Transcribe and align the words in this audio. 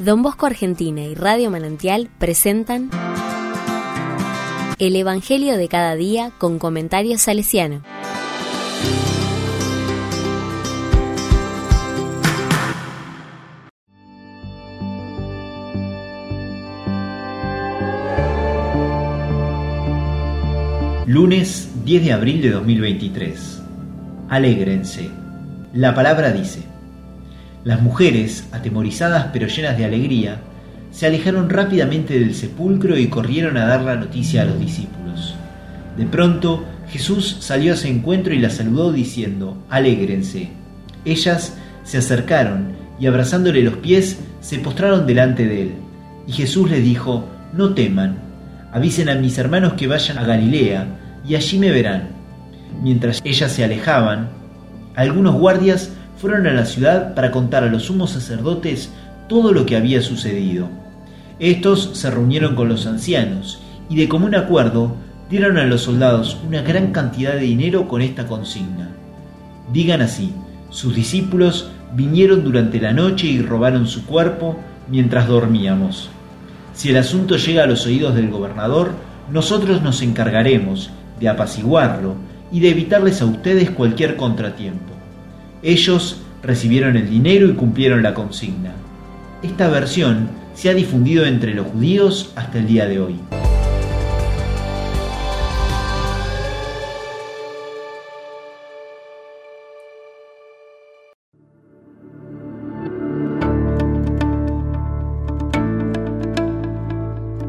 Don 0.00 0.22
Bosco 0.22 0.46
Argentina 0.46 1.02
y 1.02 1.14
Radio 1.14 1.50
Manantial 1.50 2.08
presentan 2.18 2.88
El 4.78 4.96
Evangelio 4.96 5.58
de 5.58 5.68
cada 5.68 5.94
día 5.94 6.32
con 6.38 6.58
comentarios 6.58 7.20
salesiano. 7.20 7.82
Lunes 21.06 21.68
10 21.84 22.04
de 22.06 22.12
abril 22.14 22.40
de 22.40 22.48
2023. 22.52 23.62
Alégrense. 24.30 25.10
La 25.74 25.94
palabra 25.94 26.32
dice, 26.32 26.62
las 27.64 27.82
mujeres, 27.82 28.48
atemorizadas 28.52 29.28
pero 29.32 29.46
llenas 29.46 29.76
de 29.76 29.84
alegría, 29.84 30.38
se 30.90 31.06
alejaron 31.06 31.50
rápidamente 31.50 32.18
del 32.18 32.34
sepulcro 32.34 32.96
y 32.98 33.08
corrieron 33.08 33.56
a 33.56 33.66
dar 33.66 33.82
la 33.82 33.96
noticia 33.96 34.42
a 34.42 34.44
los 34.46 34.58
discípulos. 34.58 35.34
De 35.96 36.06
pronto 36.06 36.64
Jesús 36.88 37.36
salió 37.40 37.74
a 37.74 37.76
su 37.76 37.86
encuentro 37.86 38.34
y 38.34 38.38
las 38.38 38.54
saludó 38.54 38.92
diciendo, 38.92 39.56
Alégrense. 39.68 40.50
Ellas 41.04 41.56
se 41.84 41.98
acercaron 41.98 42.72
y 42.98 43.06
abrazándole 43.06 43.62
los 43.62 43.76
pies 43.76 44.18
se 44.40 44.58
postraron 44.58 45.06
delante 45.06 45.46
de 45.46 45.62
él. 45.62 45.72
Y 46.26 46.32
Jesús 46.32 46.70
les 46.70 46.82
dijo, 46.82 47.28
No 47.52 47.74
teman, 47.74 48.16
avisen 48.72 49.08
a 49.08 49.14
mis 49.14 49.38
hermanos 49.38 49.74
que 49.74 49.86
vayan 49.86 50.18
a 50.18 50.24
Galilea, 50.24 50.86
y 51.26 51.34
allí 51.34 51.58
me 51.58 51.70
verán. 51.70 52.08
Mientras 52.82 53.20
ellas 53.24 53.52
se 53.52 53.64
alejaban, 53.64 54.28
algunos 54.96 55.34
guardias 55.34 55.92
fueron 56.20 56.46
a 56.46 56.52
la 56.52 56.66
ciudad 56.66 57.14
para 57.14 57.30
contar 57.30 57.64
a 57.64 57.70
los 57.70 57.84
sumos 57.84 58.10
sacerdotes 58.10 58.90
todo 59.26 59.52
lo 59.54 59.64
que 59.64 59.76
había 59.76 60.02
sucedido. 60.02 60.68
Estos 61.38 61.92
se 61.94 62.10
reunieron 62.10 62.54
con 62.54 62.68
los 62.68 62.86
ancianos 62.86 63.62
y 63.88 63.96
de 63.96 64.06
común 64.06 64.34
acuerdo 64.34 64.96
dieron 65.30 65.56
a 65.56 65.64
los 65.64 65.82
soldados 65.82 66.36
una 66.46 66.60
gran 66.60 66.92
cantidad 66.92 67.32
de 67.32 67.40
dinero 67.40 67.88
con 67.88 68.02
esta 68.02 68.26
consigna. 68.26 68.90
Digan 69.72 70.02
así, 70.02 70.34
sus 70.68 70.94
discípulos 70.94 71.70
vinieron 71.94 72.44
durante 72.44 72.80
la 72.80 72.92
noche 72.92 73.26
y 73.26 73.40
robaron 73.40 73.86
su 73.86 74.04
cuerpo 74.04 74.58
mientras 74.88 75.26
dormíamos. 75.26 76.10
Si 76.74 76.90
el 76.90 76.98
asunto 76.98 77.36
llega 77.36 77.64
a 77.64 77.66
los 77.66 77.86
oídos 77.86 78.14
del 78.14 78.30
gobernador, 78.30 78.92
nosotros 79.32 79.80
nos 79.80 80.02
encargaremos 80.02 80.90
de 81.18 81.30
apaciguarlo 81.30 82.16
y 82.52 82.60
de 82.60 82.70
evitarles 82.70 83.22
a 83.22 83.26
ustedes 83.26 83.70
cualquier 83.70 84.16
contratiempo. 84.16 84.89
Ellos 85.62 86.22
recibieron 86.42 86.96
el 86.96 87.10
dinero 87.10 87.46
y 87.46 87.52
cumplieron 87.52 88.02
la 88.02 88.14
consigna. 88.14 88.72
Esta 89.42 89.68
versión 89.68 90.30
se 90.54 90.70
ha 90.70 90.74
difundido 90.74 91.26
entre 91.26 91.54
los 91.54 91.66
judíos 91.66 92.32
hasta 92.34 92.58
el 92.58 92.66
día 92.66 92.86
de 92.86 92.98
hoy. 92.98 93.16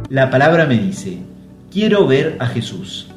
La 0.10 0.30
palabra 0.30 0.66
me 0.66 0.78
dice, 0.78 1.20
quiero 1.72 2.06
ver 2.06 2.36
a 2.40 2.48
Jesús. 2.48 3.08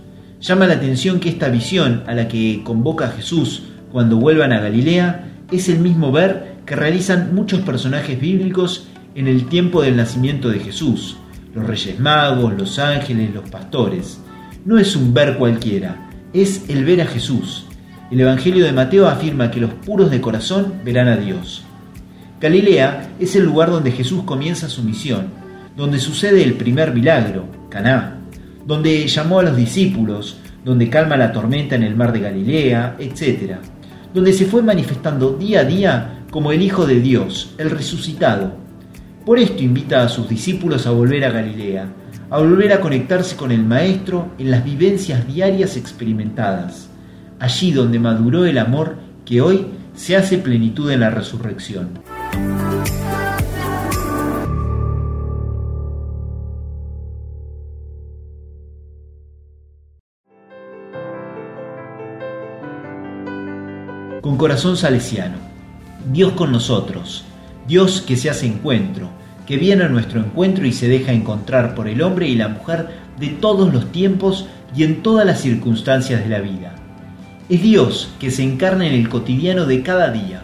Llama 0.40 0.68
la 0.68 0.74
atención 0.74 1.18
que 1.18 1.30
esta 1.30 1.48
visión 1.48 2.04
a 2.06 2.14
la 2.14 2.28
que 2.28 2.62
convoca 2.62 3.08
Jesús 3.08 3.73
cuando 3.94 4.16
vuelvan 4.16 4.52
a 4.52 4.58
Galilea 4.58 5.44
es 5.52 5.68
el 5.68 5.78
mismo 5.78 6.10
ver 6.10 6.56
que 6.66 6.74
realizan 6.74 7.32
muchos 7.32 7.60
personajes 7.60 8.20
bíblicos 8.20 8.88
en 9.14 9.28
el 9.28 9.46
tiempo 9.46 9.82
del 9.82 9.96
nacimiento 9.96 10.48
de 10.48 10.58
Jesús, 10.58 11.16
los 11.54 11.64
reyes 11.64 12.00
magos, 12.00 12.54
los 12.58 12.80
ángeles, 12.80 13.32
los 13.32 13.48
pastores. 13.48 14.20
No 14.64 14.80
es 14.80 14.96
un 14.96 15.14
ver 15.14 15.38
cualquiera, 15.38 16.10
es 16.32 16.68
el 16.68 16.84
ver 16.84 17.02
a 17.02 17.06
Jesús. 17.06 17.66
El 18.10 18.20
Evangelio 18.20 18.64
de 18.64 18.72
Mateo 18.72 19.06
afirma 19.06 19.52
que 19.52 19.60
los 19.60 19.72
puros 19.72 20.10
de 20.10 20.20
corazón 20.20 20.74
verán 20.84 21.06
a 21.06 21.16
Dios. 21.16 21.64
Galilea 22.40 23.10
es 23.20 23.36
el 23.36 23.44
lugar 23.44 23.70
donde 23.70 23.92
Jesús 23.92 24.24
comienza 24.24 24.68
su 24.68 24.82
misión, 24.82 25.28
donde 25.76 26.00
sucede 26.00 26.42
el 26.42 26.54
primer 26.54 26.92
milagro, 26.92 27.46
Caná, 27.70 28.18
donde 28.66 29.06
llamó 29.06 29.38
a 29.38 29.44
los 29.44 29.56
discípulos, 29.56 30.38
donde 30.64 30.90
calma 30.90 31.16
la 31.16 31.30
tormenta 31.30 31.76
en 31.76 31.84
el 31.84 31.94
mar 31.94 32.12
de 32.12 32.18
Galilea, 32.18 32.96
etc. 32.98 33.58
Donde 34.14 34.32
se 34.32 34.46
fue 34.46 34.62
manifestando 34.62 35.32
día 35.32 35.60
a 35.60 35.64
día 35.64 36.20
como 36.30 36.52
el 36.52 36.62
Hijo 36.62 36.86
de 36.86 37.00
Dios, 37.00 37.52
el 37.58 37.68
resucitado. 37.68 38.52
Por 39.26 39.40
esto 39.40 39.62
invita 39.62 40.04
a 40.04 40.08
sus 40.08 40.28
discípulos 40.28 40.86
a 40.86 40.92
volver 40.92 41.24
a 41.24 41.30
Galilea, 41.30 41.88
a 42.30 42.38
volver 42.38 42.72
a 42.72 42.80
conectarse 42.80 43.34
con 43.34 43.50
el 43.50 43.64
Maestro 43.64 44.28
en 44.38 44.52
las 44.52 44.64
vivencias 44.64 45.26
diarias 45.26 45.76
experimentadas, 45.76 46.88
allí 47.40 47.72
donde 47.72 47.98
maduró 47.98 48.46
el 48.46 48.58
amor 48.58 48.96
que 49.24 49.40
hoy 49.40 49.66
se 49.96 50.16
hace 50.16 50.38
plenitud 50.38 50.90
en 50.92 51.00
la 51.00 51.10
resurrección. 51.10 51.88
Con 64.24 64.38
corazón 64.38 64.78
salesiano. 64.78 65.36
Dios 66.10 66.32
con 66.32 66.50
nosotros, 66.50 67.26
Dios 67.68 68.00
que 68.00 68.16
se 68.16 68.30
hace 68.30 68.46
encuentro, 68.46 69.10
que 69.46 69.58
viene 69.58 69.84
a 69.84 69.90
nuestro 69.90 70.18
encuentro 70.18 70.64
y 70.64 70.72
se 70.72 70.88
deja 70.88 71.12
encontrar 71.12 71.74
por 71.74 71.88
el 71.88 72.00
hombre 72.00 72.26
y 72.26 72.34
la 72.34 72.48
mujer 72.48 72.88
de 73.20 73.28
todos 73.28 73.70
los 73.70 73.92
tiempos 73.92 74.46
y 74.74 74.84
en 74.84 75.02
todas 75.02 75.26
las 75.26 75.42
circunstancias 75.42 76.24
de 76.24 76.30
la 76.30 76.40
vida. 76.40 76.74
Es 77.50 77.60
Dios 77.60 78.14
que 78.18 78.30
se 78.30 78.42
encarna 78.42 78.86
en 78.86 78.94
el 78.94 79.10
cotidiano 79.10 79.66
de 79.66 79.82
cada 79.82 80.10
día. 80.10 80.42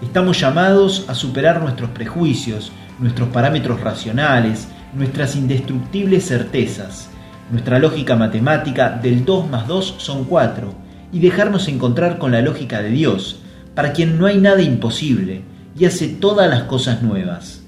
Estamos 0.00 0.40
llamados 0.40 1.04
a 1.06 1.14
superar 1.14 1.60
nuestros 1.60 1.90
prejuicios, 1.90 2.72
nuestros 2.98 3.28
parámetros 3.28 3.78
racionales, 3.82 4.68
nuestras 4.94 5.36
indestructibles 5.36 6.28
certezas, 6.28 7.10
nuestra 7.50 7.78
lógica 7.78 8.16
matemática 8.16 8.88
del 8.88 9.26
2 9.26 9.50
más 9.50 9.68
2 9.68 9.96
son 9.98 10.24
4 10.24 10.85
y 11.12 11.20
dejarnos 11.20 11.68
encontrar 11.68 12.18
con 12.18 12.32
la 12.32 12.42
lógica 12.42 12.82
de 12.82 12.90
Dios, 12.90 13.40
para 13.74 13.92
quien 13.92 14.18
no 14.18 14.26
hay 14.26 14.38
nada 14.38 14.62
imposible 14.62 15.42
y 15.78 15.84
hace 15.84 16.08
todas 16.08 16.48
las 16.48 16.62
cosas 16.64 17.02
nuevas. 17.02 17.62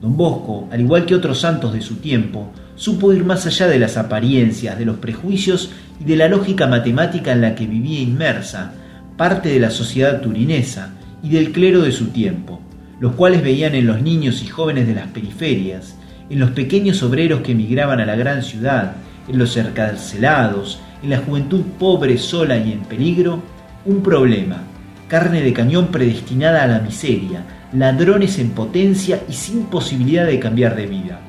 Don 0.00 0.16
Bosco, 0.16 0.68
al 0.70 0.80
igual 0.80 1.06
que 1.06 1.14
otros 1.14 1.40
santos 1.40 1.72
de 1.72 1.80
su 1.80 1.96
tiempo, 1.96 2.52
supo 2.76 3.12
ir 3.12 3.24
más 3.24 3.46
allá 3.46 3.66
de 3.66 3.78
las 3.78 3.96
apariencias, 3.96 4.78
de 4.78 4.84
los 4.84 4.98
prejuicios 4.98 5.70
y 6.00 6.04
de 6.04 6.16
la 6.16 6.28
lógica 6.28 6.66
matemática 6.66 7.32
en 7.32 7.40
la 7.40 7.54
que 7.54 7.66
vivía 7.66 8.00
inmersa 8.00 8.74
parte 9.16 9.48
de 9.48 9.58
la 9.58 9.70
sociedad 9.70 10.20
turinesa 10.20 10.94
y 11.22 11.30
del 11.30 11.50
clero 11.50 11.82
de 11.82 11.90
su 11.90 12.06
tiempo, 12.06 12.60
los 13.00 13.14
cuales 13.14 13.42
veían 13.42 13.74
en 13.74 13.86
los 13.86 14.00
niños 14.00 14.42
y 14.42 14.46
jóvenes 14.46 14.86
de 14.86 14.94
las 14.94 15.08
periferias, 15.08 15.96
en 16.30 16.38
los 16.38 16.50
pequeños 16.50 17.02
obreros 17.02 17.40
que 17.40 17.52
emigraban 17.52 18.00
a 18.00 18.06
la 18.06 18.14
gran 18.14 18.42
ciudad, 18.42 18.92
en 19.28 19.38
los 19.38 19.56
encarcelados, 19.56 20.80
en 21.02 21.10
la 21.10 21.18
juventud 21.18 21.62
pobre, 21.78 22.18
sola 22.18 22.56
y 22.56 22.72
en 22.72 22.80
peligro, 22.80 23.42
un 23.84 24.02
problema, 24.02 24.62
carne 25.08 25.42
de 25.42 25.52
cañón 25.52 25.88
predestinada 25.88 26.64
a 26.64 26.66
la 26.66 26.80
miseria, 26.80 27.44
ladrones 27.72 28.38
en 28.38 28.50
potencia 28.50 29.22
y 29.28 29.32
sin 29.32 29.64
posibilidad 29.64 30.26
de 30.26 30.40
cambiar 30.40 30.76
de 30.76 30.86
vida. 30.86 31.20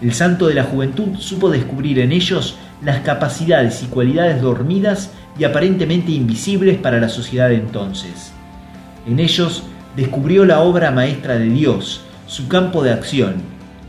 El 0.00 0.12
santo 0.12 0.48
de 0.48 0.54
la 0.54 0.64
juventud 0.64 1.16
supo 1.18 1.48
descubrir 1.48 2.00
en 2.00 2.12
ellos 2.12 2.56
las 2.84 3.00
capacidades 3.00 3.82
y 3.82 3.86
cualidades 3.86 4.42
dormidas 4.42 5.12
y 5.38 5.44
aparentemente 5.44 6.10
invisibles 6.12 6.78
para 6.78 7.00
la 7.00 7.08
sociedad 7.08 7.48
de 7.48 7.56
entonces. 7.56 8.32
En 9.06 9.20
ellos 9.20 9.62
descubrió 9.96 10.44
la 10.44 10.60
obra 10.60 10.90
maestra 10.90 11.36
de 11.36 11.46
Dios, 11.46 12.02
su 12.26 12.48
campo 12.48 12.82
de 12.82 12.92
acción, 12.92 13.34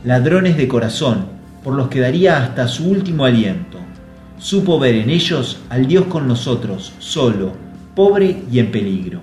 ladrones 0.04 0.56
de 0.56 0.68
corazón, 0.68 1.33
por 1.64 1.74
los 1.74 1.88
que 1.88 2.00
daría 2.00 2.44
hasta 2.44 2.68
su 2.68 2.90
último 2.90 3.24
aliento 3.24 3.78
supo 4.38 4.78
ver 4.78 4.96
en 4.96 5.08
ellos 5.08 5.58
al 5.70 5.86
Dios 5.86 6.04
con 6.04 6.28
nosotros, 6.28 6.92
solo, 6.98 7.52
pobre 7.94 8.42
y 8.52 8.58
en 8.58 8.70
peligro. 8.70 9.22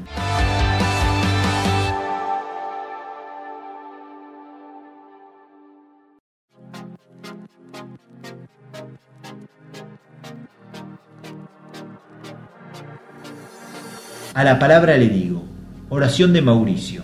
A 14.33 14.43
la 14.43 14.57
palabra 14.57 14.97
le 14.97 15.09
digo, 15.09 15.43
oración 15.89 16.33
de 16.33 16.41
Mauricio. 16.41 17.03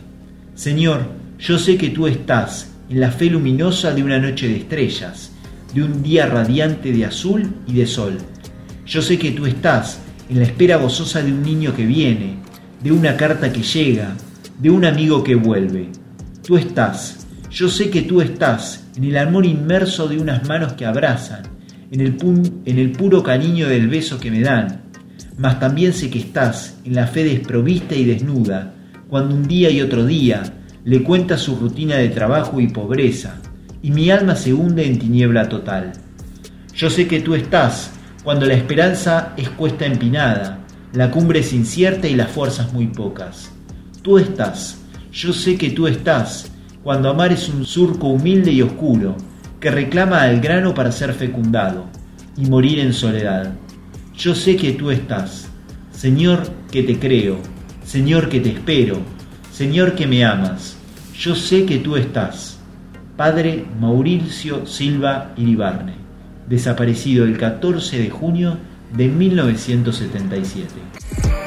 Señor, 0.56 1.02
yo 1.38 1.60
sé 1.60 1.78
que 1.78 1.90
tú 1.90 2.08
estás 2.08 2.72
la 2.96 3.12
fe 3.12 3.30
luminosa 3.30 3.94
de 3.94 4.04
una 4.04 4.20
noche 4.20 4.48
de 4.48 4.58
estrellas, 4.58 5.32
de 5.74 5.84
un 5.84 6.02
día 6.02 6.26
radiante 6.26 6.92
de 6.92 7.06
azul 7.06 7.54
y 7.68 7.74
de 7.74 7.86
sol. 7.86 8.18
Yo 8.86 9.02
sé 9.02 9.18
que 9.20 9.32
tú 9.32 9.46
estás 9.46 10.00
en 10.30 10.40
la 10.40 10.46
espera 10.46 10.78
gozosa 10.78 11.22
de 11.22 11.32
un 11.32 11.44
niño 11.44 11.76
que 11.76 11.86
viene, 11.86 12.38
de 12.82 12.92
una 12.92 13.18
carta 13.18 13.52
que 13.52 13.62
llega, 13.62 14.16
de 14.60 14.70
un 14.70 14.86
amigo 14.86 15.24
que 15.24 15.36
vuelve. 15.36 15.90
Tú 16.46 16.58
estás, 16.58 17.26
Yo 17.50 17.70
sé 17.70 17.90
que 17.90 18.02
tú 18.02 18.22
estás 18.22 18.86
en 18.98 19.06
el 19.06 19.18
amor 19.18 19.46
inmerso 19.46 20.08
de 20.08 20.20
unas 20.20 20.48
manos 20.48 20.74
que 20.74 20.86
abrazan, 20.86 21.44
en 21.92 22.02
el, 22.02 22.18
en 22.66 22.78
el 22.78 22.92
puro 22.92 23.24
cariño 23.24 23.68
del 23.70 23.88
beso 23.88 24.20
que 24.20 24.30
me 24.30 24.42
dan, 24.42 24.82
mas 25.38 25.60
también 25.60 25.94
sé 25.94 26.10
que 26.10 26.20
estás 26.20 26.78
en 26.84 26.96
la 26.96 27.08
fe 27.08 27.24
desprovista 27.24 27.96
y 27.96 28.04
desnuda, 28.06 28.74
cuando 29.08 29.34
un 29.34 29.48
día 29.48 29.70
y 29.70 29.82
otro 29.82 30.06
día 30.06 30.44
le 30.88 31.04
cuentas 31.04 31.42
su 31.42 31.58
rutina 31.58 31.98
de 31.98 32.08
trabajo 32.08 32.62
y 32.62 32.70
pobreza, 32.70 33.42
y 33.82 33.92
mi 33.92 34.10
alma 34.10 34.38
se 34.38 34.54
hunde 34.54 34.86
en 34.86 34.98
tiniebla 34.98 35.50
total. 35.50 35.92
Yo 36.74 36.90
sé 36.90 37.10
que 37.10 37.20
tú 37.20 37.36
estás 37.36 37.92
cuando 38.24 38.46
la 38.46 38.54
esperanza 38.54 39.34
es 39.36 39.50
cuesta 39.50 39.86
empinada, 39.86 40.60
la 40.94 41.12
cumbre 41.12 41.42
es 41.42 41.52
incierta 41.52 42.08
y 42.08 42.16
las 42.16 42.32
fuerzas 42.32 42.72
muy 42.72 42.88
pocas. 42.88 43.52
Tú 44.02 44.18
estás, 44.18 44.78
yo 45.12 45.34
sé 45.34 45.58
que 45.58 45.72
tú 45.72 45.88
estás, 45.88 46.54
cuando 46.84 47.10
amar 47.10 47.34
es 47.34 47.50
un 47.50 47.66
surco 47.66 48.08
humilde 48.08 48.54
y 48.54 48.62
oscuro, 48.62 49.18
que 49.60 49.70
reclama 49.70 50.22
al 50.22 50.40
grano 50.40 50.74
para 50.74 50.94
ser 50.94 51.14
fecundado 51.14 51.88
y 52.38 52.46
morir 52.46 52.80
en 52.80 52.94
soledad. 52.94 53.52
Yo 54.16 54.34
sé 54.34 54.56
que 54.56 54.72
tú 54.72 54.90
estás, 54.90 55.50
Señor 55.92 56.50
que 56.72 56.82
te 56.84 56.98
creo, 56.98 57.40
Señor 57.84 58.30
que 58.30 58.40
te 58.40 58.52
espero, 58.52 59.02
Señor 59.52 59.94
que 59.94 60.08
me 60.08 60.24
amas. 60.24 60.77
Yo 61.18 61.34
sé 61.34 61.66
que 61.66 61.80
tú 61.80 61.96
estás. 61.96 62.60
Padre 63.16 63.66
Mauricio 63.80 64.68
Silva 64.68 65.34
Iribarne, 65.36 65.96
desaparecido 66.48 67.26
el 67.26 67.40
14 67.40 67.98
de 67.98 68.12
junio 68.12 68.60
de 68.96 69.08
1977. 69.08 71.47